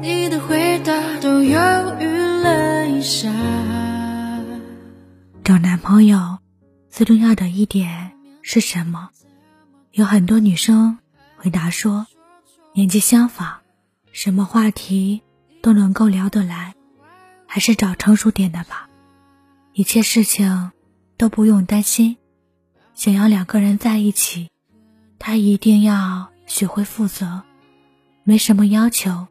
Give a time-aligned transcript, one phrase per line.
[0.00, 1.58] 你的回答都犹
[1.98, 3.28] 豫了一下。
[5.42, 6.38] 找男朋友
[6.88, 9.10] 最重要的一点是什么？
[9.90, 10.98] 有很多女生
[11.36, 12.06] 回答说，
[12.74, 13.56] 年纪相仿，
[14.12, 15.22] 什么话题
[15.62, 16.74] 都能够聊得来，
[17.46, 18.88] 还是找成熟点的吧。
[19.72, 20.70] 一切事情
[21.16, 22.16] 都不用担心。
[22.94, 24.48] 想要两个人在一起，
[25.18, 27.42] 他一定要学会负责，
[28.22, 29.28] 没什么要求，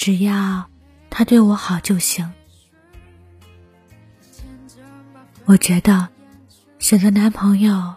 [0.00, 0.66] 只要
[1.10, 2.32] 他对我好就行。
[5.44, 6.08] 我觉得
[6.78, 7.96] 选择男朋友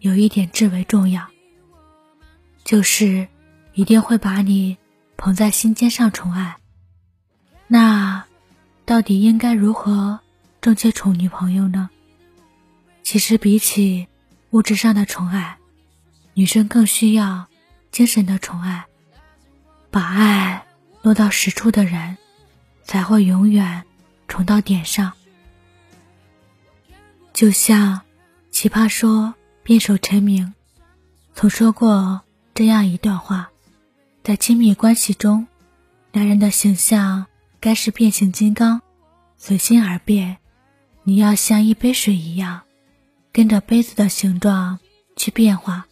[0.00, 1.24] 有一点至为重要，
[2.64, 3.28] 就是
[3.74, 4.76] 一定会把你
[5.16, 6.56] 捧在心尖上宠爱。
[7.68, 8.24] 那
[8.84, 10.18] 到底应该如何
[10.60, 11.88] 正确宠女朋友呢？
[13.04, 14.08] 其实比起
[14.50, 15.56] 物质上的宠爱，
[16.32, 17.46] 女生更需要
[17.92, 18.86] 精神的宠爱。
[19.92, 20.66] 把爱
[21.04, 22.16] 落到实处的人，
[22.82, 23.84] 才会永远
[24.26, 25.12] 宠到点上。
[27.34, 27.98] 就像
[28.50, 29.26] 《奇葩说》
[29.62, 30.54] 辩手陈明
[31.34, 32.22] 曾说过
[32.54, 33.50] 这样一段话：
[34.22, 35.46] 在亲密关系中，
[36.10, 37.26] 男人的形象
[37.60, 38.80] 该是变形金刚，
[39.36, 40.38] 随心而变。
[41.02, 42.62] 你要像一杯水一样。
[43.30, 44.78] 跟着杯子的形状
[45.16, 45.86] 去变化，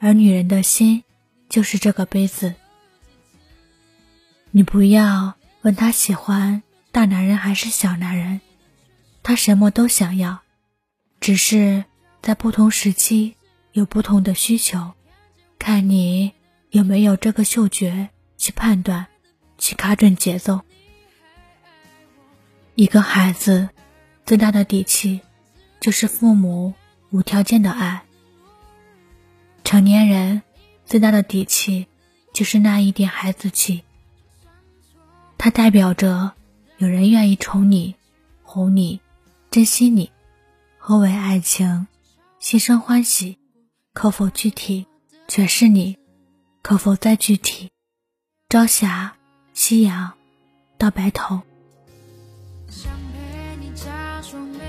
[0.00, 1.04] 而女人的心
[1.48, 2.54] 就是这个杯子。
[4.52, 8.40] 你不要问他喜欢大男人还是小男人，
[9.22, 10.40] 他什么都想要，
[11.20, 11.84] 只是
[12.20, 13.34] 在不同时期
[13.72, 14.92] 有不同的需求，
[15.58, 16.32] 看你
[16.70, 19.06] 有没有这个嗅觉去判断，
[19.58, 20.60] 去卡准节奏。
[22.74, 23.70] 一个孩子
[24.24, 25.20] 最大的底气。
[25.80, 26.74] 就是父母
[27.10, 28.04] 无条件的爱。
[29.64, 30.42] 成年人
[30.86, 31.88] 最大的底气，
[32.32, 33.82] 就是那一点孩子气。
[35.44, 36.34] 它代表着
[36.78, 37.96] 有人愿意宠你、
[38.44, 39.00] 哄你、
[39.50, 40.08] 珍惜你，
[40.78, 41.88] 何为爱情？
[42.38, 43.36] 心生欢喜，
[43.92, 44.86] 可否具体？
[45.26, 45.98] 全是你。
[46.62, 47.72] 可否再具体？
[48.48, 49.16] 朝霞
[49.52, 50.12] 夕阳
[50.78, 51.42] 到白头。
[52.68, 54.62] 想陪你假装没。